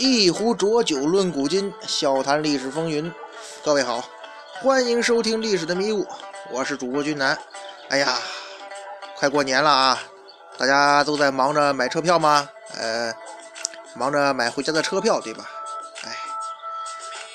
[0.00, 3.12] 一壶浊酒论古今，笑谈历史风云。
[3.62, 4.02] 各位好，
[4.62, 6.04] 欢迎收听《历史的迷雾》，
[6.50, 7.38] 我是主播君南。
[7.90, 8.16] 哎呀，
[9.18, 10.02] 快过年了啊，
[10.56, 12.48] 大家都在忙着买车票吗？
[12.78, 13.12] 呃，
[13.94, 15.44] 忙着买回家的车票，对吧？
[16.06, 16.16] 哎，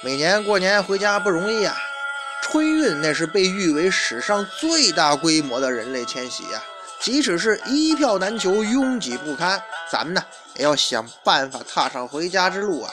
[0.02, 1.78] 每年过年回家不容易呀。
[2.42, 6.64] 春运那是被誉为史上最大规模的人类迁徙呀，
[7.06, 12.92] 即使是一票难求、拥挤不堪，咱们呢也要想办法踏上回家之路啊。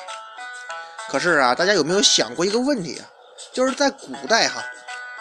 [1.09, 3.09] 可是啊，大家有没有想过一个问题啊？
[3.55, 4.63] 就是在古代哈，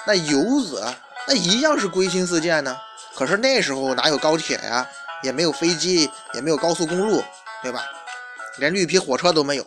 [0.06, 0.84] 那游子
[1.26, 2.76] 那一样是归心似箭呢。
[3.16, 4.86] 可是那时候哪有高铁呀，
[5.24, 7.24] 也没有飞机，也没有高速公路，
[7.64, 7.86] 对吧？
[8.58, 9.66] 连绿皮火车都没有，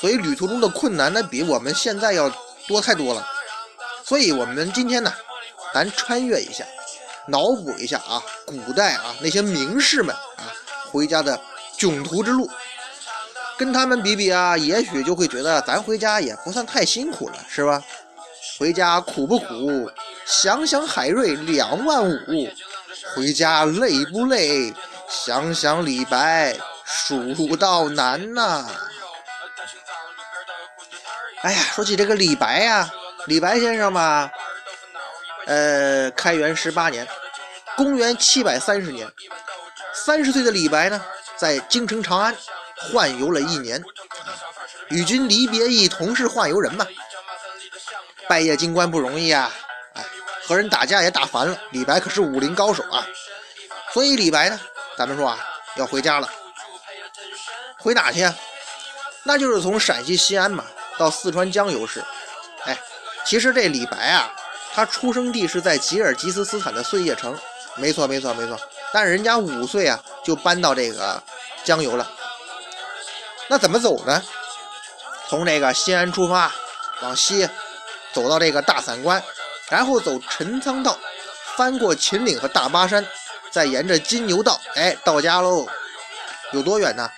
[0.00, 2.32] 所以旅途中的困难那比我们现在要
[2.66, 3.28] 多太多了。
[4.06, 5.12] 所以，我们今天呢，
[5.74, 6.64] 咱穿越一下，
[7.28, 10.50] 脑补一下啊，古代啊那些名士们啊
[10.90, 11.40] 回家的
[11.78, 12.48] 囧途之路，
[13.56, 17.82] 跟他们比比啊，也许就会觉得咱回家也不算太辛苦了，是吧？
[18.58, 19.90] 回家苦不苦？
[20.24, 22.48] 想想海瑞两万五，
[23.14, 24.72] 回家累不累？
[25.08, 28.66] 想想李白蜀道难呐。
[31.42, 32.90] 哎呀，说起这个李白呀。
[33.26, 34.28] 李白先生嘛，
[35.46, 37.06] 呃，开元十八年，
[37.76, 39.10] 公元七百三十年，
[39.92, 41.04] 三十岁的李白呢，
[41.36, 42.34] 在京城长安
[42.92, 43.82] 宦游了一年，
[44.88, 46.86] 与君离别意，同是宦游人嘛。
[48.28, 49.52] 拜谒京官不容易啊，
[49.94, 50.04] 哎，
[50.46, 51.58] 和人打架也打烦了。
[51.70, 53.06] 李白可是武林高手啊，
[53.92, 54.58] 所以李白呢，
[54.96, 55.38] 咱们说啊，
[55.76, 56.28] 要回家了。
[57.78, 58.34] 回哪去啊？
[59.24, 60.64] 那就是从陕西西安嘛，
[60.96, 62.02] 到四川江油市。
[62.64, 62.78] 哎
[63.24, 64.32] 其实这李白啊，
[64.74, 67.38] 他出生地是在吉尔吉斯斯坦的碎叶城，
[67.76, 68.58] 没错没错没错。
[68.92, 71.22] 但是人家五岁啊就搬到这个
[71.64, 72.10] 江油了。
[73.48, 74.22] 那怎么走呢？
[75.28, 76.52] 从这个西安出发，
[77.02, 77.48] 往西
[78.12, 79.22] 走到这个大散关，
[79.68, 80.98] 然后走陈仓道，
[81.56, 83.06] 翻过秦岭和大巴山，
[83.50, 85.66] 再沿着金牛道，哎，到家喽。
[86.52, 87.10] 有多远呢？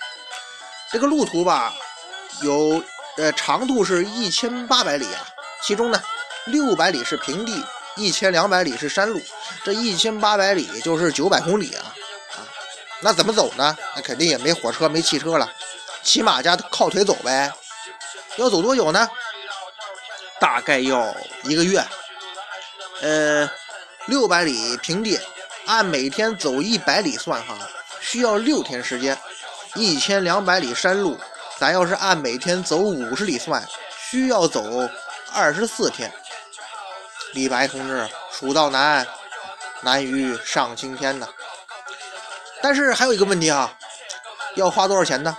[0.91, 1.73] 这个路途吧，
[2.41, 2.81] 有
[3.17, 5.27] 呃长度是一千八百里啊。
[5.61, 6.01] 其中呢，
[6.45, 7.63] 六百里是平地，
[7.95, 9.19] 一千两百里是山路，
[9.63, 11.81] 这一千八百里就是九百公里啊！
[12.35, 12.45] 啊，
[13.01, 13.75] 那怎么走呢？
[13.95, 15.51] 那肯定也没火车，没汽车了，
[16.03, 17.51] 骑马加靠腿走呗。
[18.35, 19.07] 要走多久呢？
[20.39, 21.83] 大概要一个月。
[23.01, 23.49] 呃，
[24.05, 25.19] 六百里平地，
[25.65, 27.57] 按每天走一百里算哈，
[27.99, 29.17] 需要六天时间。
[29.73, 31.19] 一千两百里山路，
[31.57, 33.67] 咱要是按每天走五十里算，
[33.97, 34.87] 需要走。
[35.33, 36.09] 二十四天，
[37.35, 39.05] 李白同志，蜀道难，
[39.81, 41.27] 难于上青天呐。
[42.61, 43.77] 但是还有一个问题啊，
[44.55, 45.35] 要花多少钱呢？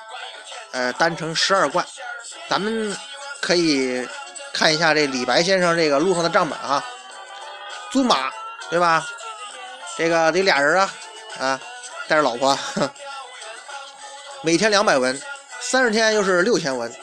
[0.72, 1.84] 呃，单程十二贯，
[2.50, 2.94] 咱们
[3.40, 4.06] 可以
[4.52, 6.84] 看一下这李白先生这个路上的账本啊。
[7.90, 8.30] 租马，
[8.68, 9.02] 对吧？
[9.96, 10.94] 这个得俩人啊，
[11.40, 11.60] 啊，
[12.06, 12.58] 带着老婆，
[14.42, 15.18] 每天两百文，
[15.60, 16.94] 三十天又是六千文。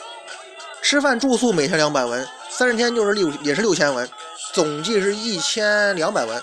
[0.82, 2.24] 吃饭住宿每天两百文。
[2.48, 4.08] 三十天就是六，也是六千文，
[4.54, 6.40] 总计是一千两百文，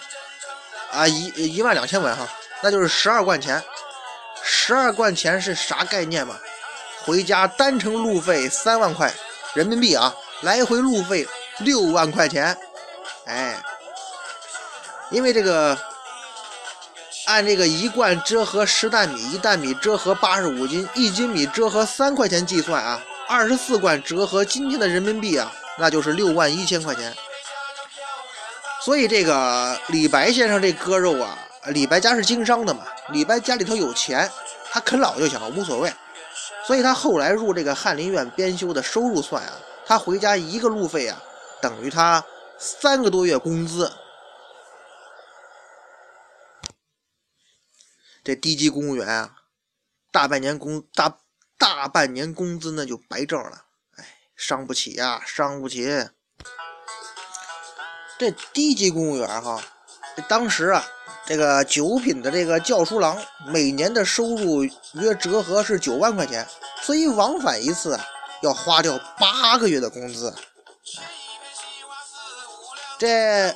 [0.92, 2.28] 啊，一一万两千文哈，
[2.62, 3.64] 那就是十二贯钱。
[4.44, 6.36] 十二贯钱是啥概念嘛？
[7.06, 9.14] 回家单程路费三万块
[9.54, 11.26] 人民币啊，来回路费
[11.60, 12.58] 六万块钱。
[13.26, 13.64] 哎，
[15.10, 15.78] 因为这个
[17.28, 25.50] 按这个一贯折合十担米，一担米折合八十五斤，一斤米折合三块钱计算啊，二十四贯折合今天的人民币啊。
[25.78, 27.16] 那就是六万一千块钱，
[28.84, 31.38] 所以这个李白先生这割肉啊，
[31.68, 34.30] 李白家是经商的嘛，李白家里头有钱，
[34.72, 35.94] 他啃老就行了，无所谓。
[36.66, 39.54] 所以他后来入这个翰林院编修的收入算啊，
[39.86, 41.22] 他回家一个路费啊，
[41.62, 42.26] 等于他
[42.58, 43.92] 三个多月工资。
[48.24, 49.36] 这低级公务员啊，
[50.12, 51.18] 大半年工大
[51.58, 53.66] 大半年工资那就白挣了。
[53.98, 56.08] 哎伤不起呀，伤不起！
[58.22, 59.60] 这低级公务员哈，
[60.28, 60.86] 当时啊，
[61.26, 66.48] 这个九品的这个教书郎每年的收入约折合是九万块钱，
[66.84, 68.06] 所以往返一次啊，
[68.44, 70.32] 要花掉八个月的工资。
[73.00, 73.52] 这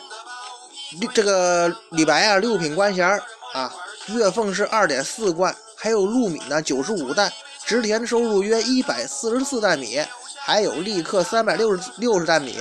[1.14, 3.08] 这个李白啊，六品官衔
[3.54, 3.72] 啊，
[4.08, 7.32] 月俸是二点四贯，还有禄米呢九十五担，
[7.68, 10.04] 植田收入约一百四十四担米。
[10.48, 12.56] 还有立刻三百六十六十担米，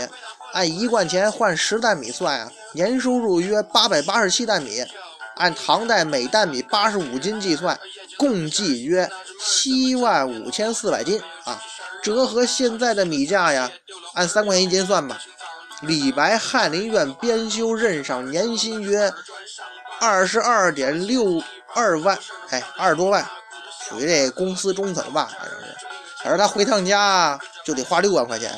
[0.54, 4.84] 按一贯钱换十担米算啊，年收入约八百八十七担米。
[5.34, 7.76] 按唐代每担米八十五斤计算，
[8.16, 9.10] 共计约
[9.40, 11.60] 七万五千四百斤啊，
[12.00, 13.68] 折合现在的米价呀，
[14.14, 15.20] 按三块钱一斤算吧。
[15.82, 19.12] 李白翰林院编修任上年薪约
[19.98, 21.42] 二十二点六
[21.74, 22.16] 二万，
[22.50, 23.28] 哎，二十多万，
[23.88, 25.66] 属于这公司中层吧，反正是。
[26.22, 28.56] 反正他回趟家就得花六万块钱。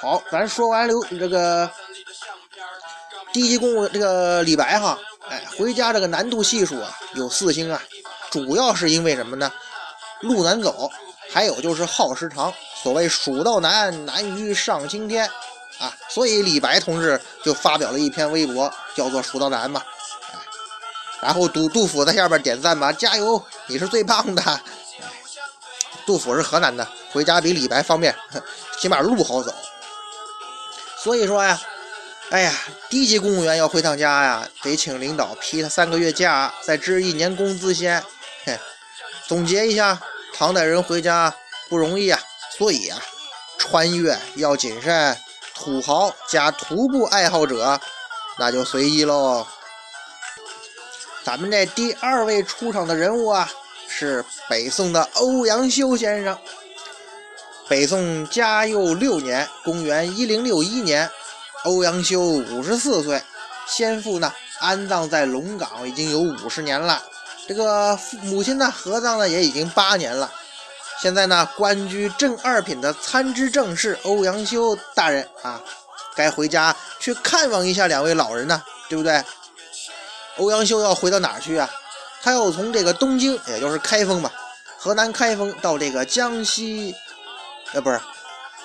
[0.00, 1.70] 好，咱说完刘这个
[3.32, 4.98] 低级公务这个李白哈，
[5.28, 7.82] 哎，回家这个难度系数啊有四星啊，
[8.30, 9.50] 主要是因为什么呢？
[10.20, 10.90] 路难走，
[11.32, 12.52] 还有就是耗时长。
[12.82, 15.28] 所谓“蜀道难，难于上青天”
[15.80, 19.82] 啊，所以李白同志就发表了一篇微博，叫做“蜀道难”嘛。
[21.20, 24.60] 然后杜杜甫在下边点赞吧，加油，你是最棒的。
[26.06, 28.14] 杜甫是河南的，回家比李白方便，
[28.78, 29.52] 起码路好走。
[31.06, 31.60] 所以说呀，
[32.30, 32.52] 哎呀，
[32.90, 38.02] 低级公务员要回趟家呀，得请领导批他三个月假，再支一年工资先。
[38.44, 38.58] 嘿，
[39.28, 40.00] 总结一下，
[40.34, 41.32] 唐代人回家
[41.68, 42.18] 不容易啊。
[42.58, 43.00] 所以啊，
[43.56, 45.16] 穿越要谨慎，
[45.54, 47.80] 土豪加徒步爱好者
[48.36, 49.46] 那就随意喽。
[51.22, 53.48] 咱们这第二位出场的人物啊，
[53.86, 56.36] 是北宋的欧阳修先生。
[57.68, 61.10] 北宋嘉佑六年（公元一零六一年），
[61.64, 63.20] 欧阳修五十四岁，
[63.66, 67.02] 先父呢安葬在龙岗已经有五十年了，
[67.48, 70.32] 这个母亲呢合葬呢也已经八年了。
[71.02, 75.60] 现在呢，官居正二品的参知政事欧阳修大人啊，
[76.14, 79.22] 该回家去看望一下两位老人呢，对不对？
[80.36, 81.68] 欧阳修要回到哪儿去啊？
[82.22, 84.30] 他要从这个东京，也就是开封嘛，
[84.78, 86.94] 河南开封到这个江西，
[87.76, 88.00] 呃，不是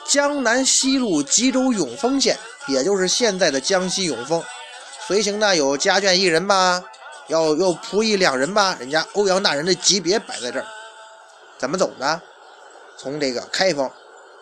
[0.07, 4.41] 江南西路吉州永丰县，也就是现在的江西永丰。
[5.05, 6.81] 随行呢有家眷一人吧，
[7.27, 10.65] 要有仆役两人吧，人家欧阳大人的级别摆在这儿。
[11.59, 12.21] 怎么走呢？
[12.97, 13.91] 从这个开封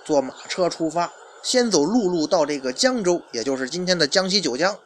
[0.05, 1.11] 坐马车出发，
[1.41, 4.77] 先走陆路到这个江州，也就是今天的江西九江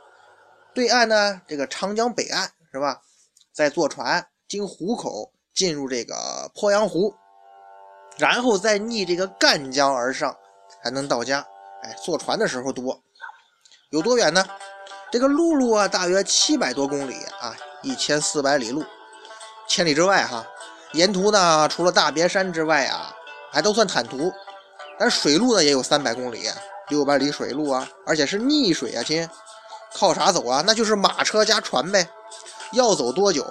[0.74, 3.02] 对岸呢，这个长江北岸是吧？
[3.52, 7.14] 再坐船经湖口进入这个鄱阳湖，
[8.18, 10.36] 然后再逆这个赣江而上，
[10.84, 11.46] 才能到家。
[11.84, 13.02] 哎，坐船的时候多，
[13.90, 14.46] 有多远呢？
[15.12, 18.84] 这个陆路啊，大约七百多公里啊，一千四百里路，
[19.68, 20.46] 千里之外哈。
[20.94, 23.14] 沿途呢，除了大别山之外啊，
[23.52, 24.32] 还都算坦途。
[24.98, 26.50] 但水路呢，也有三百公里，
[26.90, 29.28] 六百里水路啊，而且是逆水啊，亲，
[29.96, 30.64] 靠啥走啊？
[30.66, 32.08] 那就是马车加船呗。
[32.72, 33.46] 要走多久？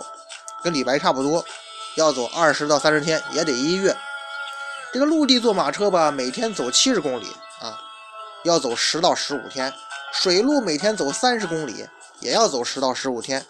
[0.64, 1.44] 跟李白差不多，
[1.96, 3.94] 要走二十到三十天，也得一月。
[4.92, 7.26] 这个陆地坐马车吧，每天走七十公里
[7.60, 7.78] 啊，
[8.44, 9.72] 要走十到十五天。
[10.12, 11.88] 水路每天走三十公里，
[12.20, 13.44] 也要走十到十五天。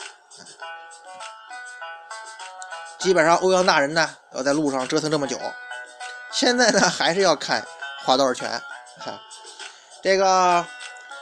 [3.01, 5.37] 基本上欧阳大人呢要在路上折腾这么久，
[6.31, 7.67] 现在呢还是要看
[8.05, 8.63] 花多少钱。
[10.01, 10.65] 这个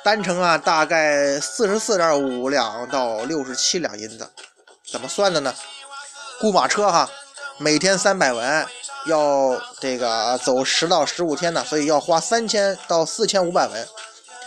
[0.02, 4.30] 单程啊大概四十四点五两到六十七两银子，
[4.90, 5.54] 怎么算的呢？
[6.38, 7.08] 雇马车哈，
[7.56, 8.66] 每天三百文，
[9.06, 13.88] 要这个走十到十五天呢，所以要花三千到四千五百文。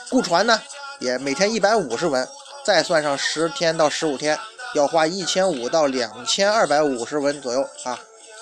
[0.09, 0.61] 雇船呢
[0.99, 2.27] 也每天一百五十文，
[2.63, 4.37] 再算上十天到十五天。
[4.75, 7.99] 要花一千五到两千二百五十文左右啊，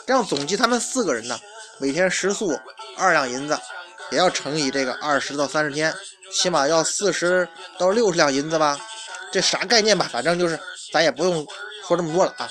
[0.07, 1.37] 这样总计他们四个人呢，
[1.77, 2.57] 每天食宿
[2.97, 3.59] 二两银子，
[4.11, 5.93] 也要乘以这个二十到三十天，
[6.31, 7.45] 起码要四十
[7.77, 8.79] 到六十两银子吧？
[9.29, 10.09] 这啥概念吧？
[10.09, 10.57] 反正就是
[10.93, 11.45] 咱也不用
[11.85, 12.49] 说这么多了啊。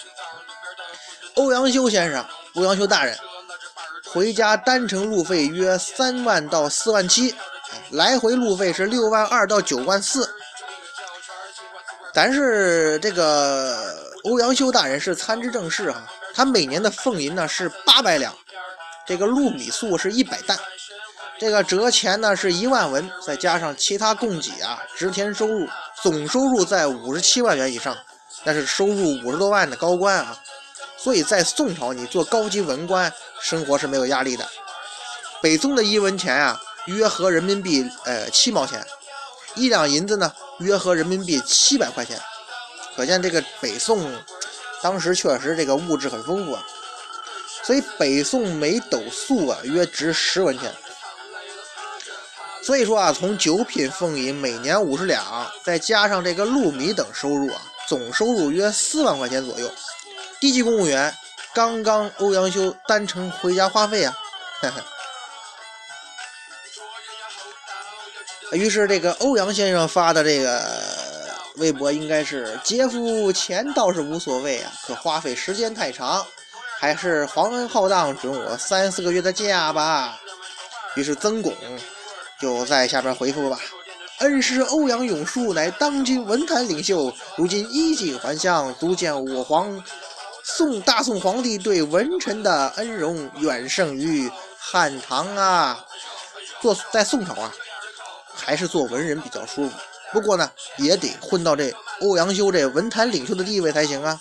[1.36, 2.22] 欧阳修先生，
[2.56, 3.18] 欧阳修大人，
[4.12, 7.34] 回家单程路费约三万到四万七，
[7.90, 10.28] 来回路费是六万二到九万四。
[12.12, 16.02] 但是这个欧阳修大人是参知政事哈，
[16.34, 18.34] 他每年的俸银呢是八百两，
[19.06, 20.58] 这个禄米粟是一百担，
[21.38, 25.68] 这个折钱呢是一万文，再加上其他供给啊，值田收入，
[26.02, 27.96] 总收入在五十七万元以上，
[28.42, 30.36] 那是收入五十多万的高官啊，
[31.02, 34.46] 所以在宋朝你做高级文官，生活是没有压力的。
[35.40, 38.86] 北宋的一文钱啊，约合人民币呃七毛钱，
[39.54, 40.32] 一两银子呢。
[40.58, 42.20] 约合人民币七百块钱，
[42.94, 44.12] 可见这个北宋
[44.82, 46.62] 当时确实这个物质很丰富啊。
[47.62, 50.70] 所以北宋每斗粟啊约值十文钱。
[52.62, 59.72] 所以说啊，从九品俸银每年五十两，再加上这个禄米等收入啊，总收入约四万块钱左右。
[60.40, 61.14] 低级公务员
[61.52, 64.16] 刚刚欧阳修单程回家花费啊。
[68.52, 70.60] 于是，这个欧阳先生发的这个
[71.56, 76.26] 微博应该是姐夫钱倒是无所谓啊，可花费时间太长，
[76.80, 80.18] 还是皇恩浩荡，准我三四个月的假吧。
[80.96, 81.54] 于是曾巩
[82.40, 83.56] 就在下边回复吧
[84.18, 89.80] ：“恩师欧阳永树乃当今文坛领袖，如今衣锦还乡，足见我皇
[90.42, 95.84] 宋大宋皇帝对文臣的恩荣远胜于汉唐啊。
[96.60, 97.52] 做在宋朝啊，
[98.34, 99.76] 还是做文人比较舒服。
[100.12, 104.20] 不过呢，也得混到这欧阳修这文坛领袖的地位才行啊。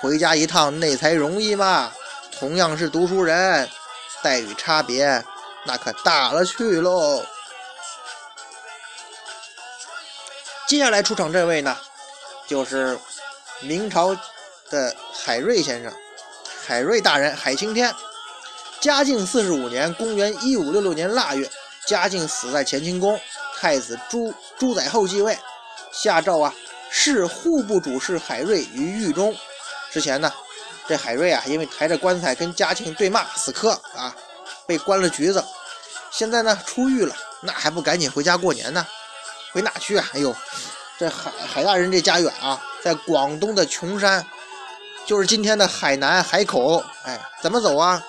[0.00, 1.92] 回家一趟那才容易嘛。
[2.38, 3.68] 同样是读书人，
[4.22, 5.22] 待遇差别。”
[5.66, 7.22] 那可大了去喽！
[10.66, 11.76] 接下来出场这位呢，
[12.46, 12.98] 就是
[13.60, 14.16] 明朝
[14.70, 15.92] 的海瑞先生，
[16.66, 17.92] 海瑞大人，海青天。
[18.80, 21.50] 嘉靖四十五年（公元一五六六年腊月），
[21.86, 23.20] 嘉靖死在乾清宫，
[23.58, 25.36] 太子朱朱载后继位，
[25.92, 26.54] 下诏啊，
[26.90, 29.36] 谥户部主事海瑞于狱中。
[29.90, 30.32] 之前呢，
[30.88, 34.16] 这海瑞啊，因为抬着棺材跟嘉庆对骂，死磕啊。
[34.66, 35.44] 被关了局子，
[36.12, 38.86] 现在呢出狱了，那还不赶紧回家过年呢？
[39.52, 40.08] 回哪去啊？
[40.14, 40.34] 哎呦，
[40.96, 44.24] 这海海大人这家远啊，在广东的琼山，
[45.10, 46.78] 就是今天的海南海口。
[47.02, 48.00] 哎，怎么走啊？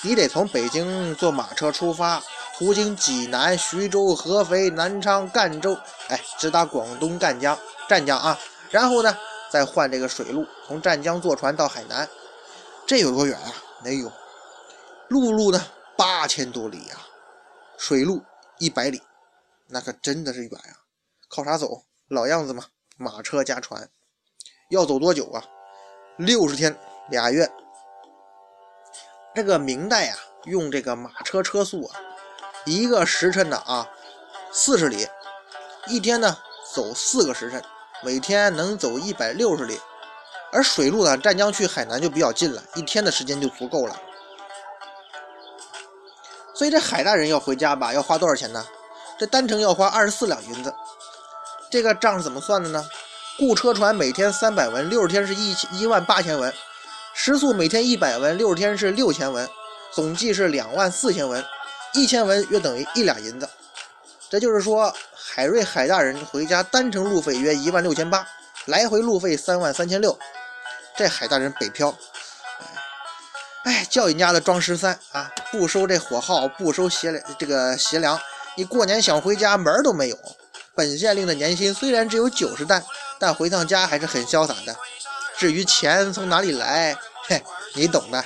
[0.00, 2.22] 你得从北京坐马车出发，
[2.56, 5.76] 途经济南、徐州、合肥、南昌、赣州，
[6.08, 7.58] 哎，直达广东赣江
[7.90, 8.38] 湛江啊。
[8.70, 9.14] 然后呢，
[9.50, 12.08] 再换这个水路，从湛江坐船到海南。
[12.86, 13.52] 这有多远啊？
[13.84, 14.10] 哎呦！
[15.08, 15.62] 陆路呢
[15.94, 16.96] 八千多里呀，
[17.76, 18.22] 水路
[18.58, 19.02] 一百里，
[19.66, 20.88] 那可真的是远啊！
[21.28, 21.84] 靠啥走？
[22.08, 22.64] 老样子嘛，
[22.96, 23.90] 马车加船。
[24.70, 25.44] 要走多久啊？
[26.16, 26.76] 六十天
[27.08, 27.50] 俩月。
[29.34, 32.00] 这个明代啊，用这个马车车速啊，
[32.64, 33.88] 一个时辰呢啊，
[34.52, 35.08] 四十里，
[35.88, 36.38] 一天呢
[36.72, 37.62] 走四个时辰，
[38.02, 39.80] 每天能走一百六十里。
[40.52, 44.00] 而水路呢，湛江去海南就比较近了，一天的时间就足够了。
[46.54, 48.64] 所以这海大人要回家吧，要花多少钱呢？
[49.18, 50.72] 这单程要花二十四两银子。
[51.70, 52.88] 这个账是怎么算的呢？
[53.36, 56.52] 雇车船每天三百文，六十天是一一万八千文；
[57.14, 59.48] 食宿每天一百文，六十天是六千文，
[59.92, 61.44] 总计是两万四千文。
[61.94, 63.48] 一千文约等于一两银子。
[64.28, 68.26] 这就是说，海瑞海大人回家单程路费约一万六千八，
[68.66, 70.16] 来回路费三万三千六。
[70.96, 71.96] 这海大人北漂。
[73.64, 78.20] 哎，叫人家的装十三啊，不收这火耗，不收鞋，这个鞋粮，
[78.56, 80.18] 你过年想回家门儿都没有。
[80.74, 82.84] 本县令的年薪虽然只有九十担，
[83.18, 84.76] 但回趟家还是很潇洒的。
[85.36, 87.42] 至于钱从哪里来，嘿，
[87.74, 88.24] 你懂的。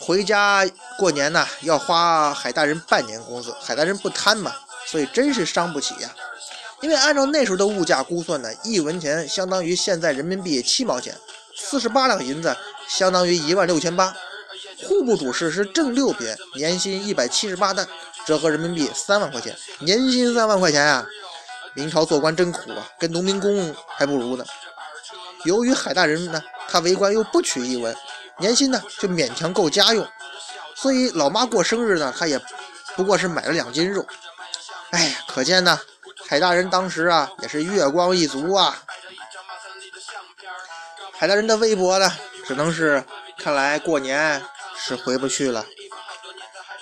[0.00, 0.66] 回家
[0.98, 3.54] 过年呢，要花海大人半年工资。
[3.60, 4.54] 海大人不贪嘛，
[4.86, 6.14] 所以真是伤不起呀。
[6.80, 11.16] 因为按照那时候的物价估算呢，一文钱相当于现在人民币七毛钱，
[11.56, 12.56] 四十八两银子。
[12.88, 14.16] 相当于一万六千八，
[14.86, 17.86] 户部主事是正六品，年薪一百七十八担，
[18.24, 19.54] 折合人民币三万块钱。
[19.80, 21.06] 年薪三万块钱啊！
[21.78, 24.44] 明朝做官真苦啊，跟农民工还不如呢。
[25.44, 27.96] 由于海大人呢，他为官又不取一文，
[28.38, 30.04] 年薪呢就勉强够家用，
[30.74, 32.36] 所以老妈过生日呢，他也
[32.96, 34.04] 不过是买了两斤肉。
[34.90, 35.78] 哎，可见呢，
[36.28, 38.82] 海大人当时啊也是月光一族啊。
[41.12, 42.12] 海大人的微博呢？
[42.44, 43.04] 只能是，
[43.38, 44.42] 看来过年
[44.76, 45.64] 是回不去了。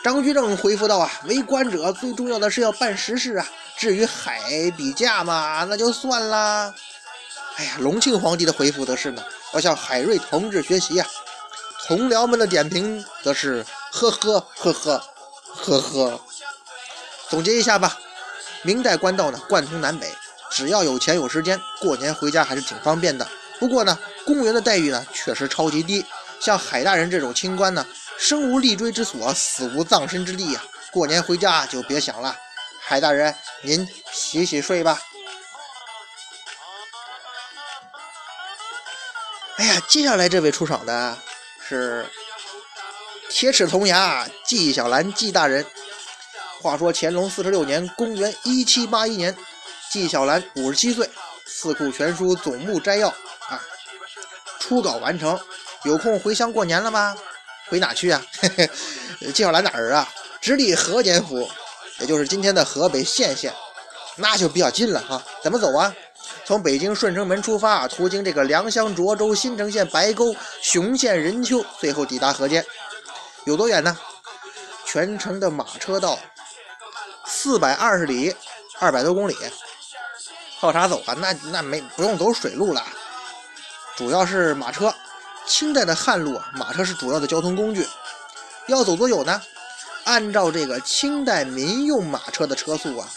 [0.07, 3.47] 张居正回复道：“啊，为官者最重要的是要办实事啊，
[3.77, 4.41] 至于海
[4.77, 6.73] 比价嘛，那就算啦。”
[7.59, 11.09] 哎呀，隆庆皇帝的回复则是呢，要向海瑞同志学习啊。
[11.89, 15.03] 同僚们的点评则是：呵呵呵呵
[15.57, 16.21] 呵呵。
[17.29, 17.99] 总结一下吧，
[18.63, 20.15] 明代官道呢贯通南北，
[20.53, 23.27] 只要有钱有时间，过年回家还是挺方便的。
[23.59, 23.99] 不过呢。
[24.25, 26.05] 公务员的待遇呢，确实超级低。
[26.41, 27.87] 像海大人这种清官呢，
[28.19, 30.63] 生无立锥之所，死无葬身之地呀。
[30.91, 32.37] 过年回家就别想了。
[32.81, 35.01] 海大人，您洗洗睡吧。
[39.57, 41.19] 哎呀，接下来这位出场的
[41.67, 42.07] 是
[43.29, 45.65] 铁齿铜牙纪晓岚纪大人。
[46.63, 49.37] 话说乾隆四十六年，公元一七八一年，
[49.91, 51.07] 纪晓岚五十七岁，
[51.45, 53.09] 《四库全书总目摘要》
[53.49, 53.63] 啊。
[54.59, 55.39] 初稿完成，
[55.85, 57.17] 有空回乡过年了吗？
[57.69, 58.23] 回哪去啊？
[59.35, 60.09] 纪晓岚哪儿啊？
[60.41, 61.49] 直隶河间府，
[61.99, 63.53] 也就是今天的河北献县，
[64.17, 65.23] 那就比较近了哈。
[65.43, 65.93] 怎么走啊？
[66.45, 72.65] 从北京顺城门出发，途经这个良乡涿州、新城县白沟、雄县任丘，最后抵达河间。
[73.45, 73.97] 有多远呢？
[74.85, 76.19] 全程的马车道
[77.27, 78.35] 四百二十里，
[78.79, 79.37] 二百多公里。
[80.61, 81.15] 靠啥走啊？
[81.19, 82.85] 那那没不用走水路了，
[83.97, 84.95] 主要是马车。
[85.47, 87.87] 清代的旱路啊，马车是主要的交通工具。
[88.67, 89.41] 要走多久呢？
[90.05, 93.09] 按照这个清代民用马车的车速啊，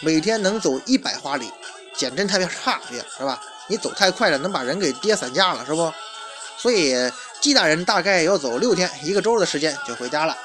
[0.00, 1.50] 每天能走一百华里，
[1.94, 3.40] 减震太差点是吧？
[3.66, 5.92] 你走太快了，能把人给跌散架了，是不？
[6.56, 6.94] 所以
[7.40, 10.36] 纪大人大概要走六天一个周的时间就回家了。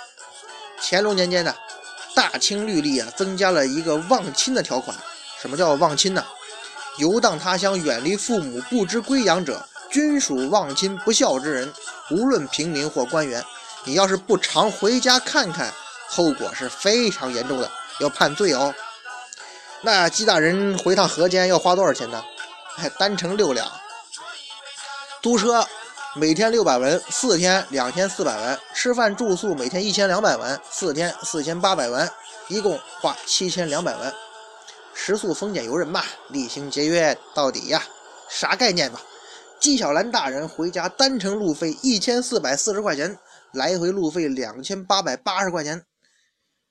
[0.82, 1.54] 乾隆年间呢，
[2.14, 4.96] 大清律例啊，增加了一个忘亲的条款。
[5.42, 6.26] 什么叫忘亲呢？
[6.98, 9.66] 游荡他乡、远离父母、不知归养者。
[9.90, 11.74] 均属忘亲不孝之人，
[12.12, 13.44] 无论平民或官员，
[13.86, 15.74] 你要是不常回家看看，
[16.08, 17.70] 后果是非常严重的，
[18.00, 18.74] 要判罪哦。
[19.82, 22.24] 那姬大人回趟河间要花多少钱呢？
[22.98, 23.68] 单程六两，
[25.22, 25.68] 租车
[26.16, 32.10] 每天六百文，四天两千四百文，吃饭住宿每天一千两百文，四天四千八百文，
[32.48, 34.14] 一共花七千两百文。
[34.94, 37.82] 食宿丰俭由人嘛，厉行节约到底呀，
[38.30, 39.02] 啥概念吧？
[39.60, 43.18] 纪晓岚大人回家单程路费一千四百四十块钱，
[43.52, 45.84] 来回路费两千八百八十块钱。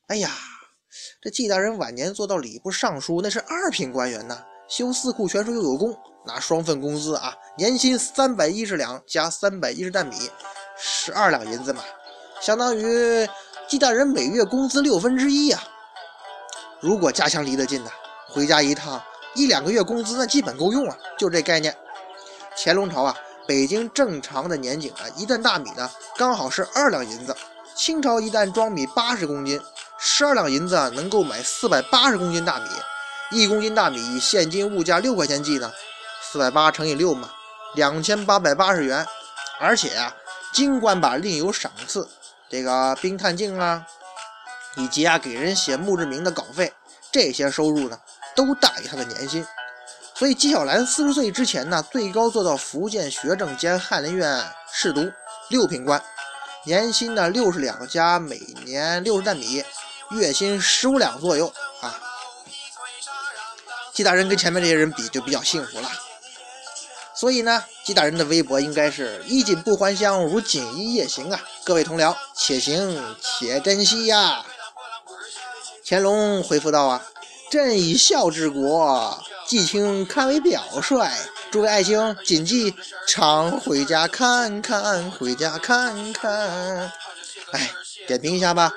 [0.06, 0.30] 哎呀，
[1.20, 5.94] 这纪大人晚年做到礼部尚书，那是二品官员呐，修四库全书又有功，
[6.26, 10.16] 拿双份工资啊，年薪三百一十两加三百一十担米，
[10.78, 11.84] 十二两银子嘛，
[12.40, 13.28] 相当于
[13.68, 15.62] 纪大人每月工资六分之一呀。
[16.80, 17.90] 如果家乡离得近呢，
[18.28, 19.02] 回家一趟
[19.34, 21.76] 一两个月工资那基本够用啊，就这概念。
[22.60, 27.36] 乾隆朝啊，北京正常的年景啊，一担大米呢刚好是二两银子。
[27.76, 29.60] 清朝一担装米八十公斤，
[30.00, 32.68] 十二两银子啊能够买四百八十公斤大米。
[33.30, 35.72] 一公斤大米以现今物价六块钱计呢，
[36.20, 37.30] 四百八乘以六嘛，
[37.76, 39.06] 两千八百八十元。
[39.60, 40.12] 而且啊，
[40.52, 42.08] 京官吧另有赏赐，
[42.48, 43.86] 这个兵探镜啊，
[44.76, 46.72] 以及啊给人写墓志铭的稿费，
[47.12, 47.98] 这些收入呢
[48.34, 49.46] 都大于他的年薪。
[50.18, 55.12] 所以纪晓岚四十岁之前呢，最高做到福建学政兼翰林院侍读，
[55.48, 56.02] 六品官，
[56.64, 59.64] 年薪呢六十两加每年六十担米，
[60.10, 62.00] 月薪十五两左右啊。
[63.92, 65.88] 纪大人跟前面这些人比就比较幸福了。
[67.14, 71.40] 所以呢，纪大人的微博应该是衣锦不还乡，如锦衣夜行啊。
[71.64, 74.44] 各位同僚，且行且珍惜呀。
[75.86, 77.06] 乾隆回复道啊，
[77.50, 79.22] 朕以孝治国。
[79.46, 81.10] 季卿堪为表率，
[81.50, 82.74] 诸位爱卿谨记
[83.06, 86.92] 常回家看看，回家看看。
[87.52, 87.70] 哎，
[88.06, 88.70] 点评一下吧，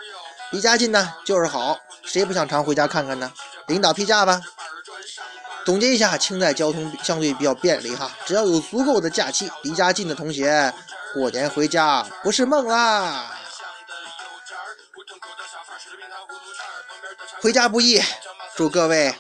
[0.51, 3.29] 离家近呢就是好，谁不想常回家看看呢？
[3.67, 4.41] 领导批假吧。
[5.65, 10.73] 总结一下，清代交通相对比较便利哈，只要有足够的假期，离家近的同学
[11.13, 13.29] 过年回家不是梦啦。
[17.41, 18.01] 回家不易，
[18.61, 19.11] 祝各位。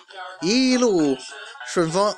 [0.41, 1.17] 一路
[1.65, 2.15] 顺风。